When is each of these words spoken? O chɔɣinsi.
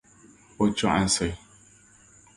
O 0.61 0.63
chɔɣinsi. 0.77 1.29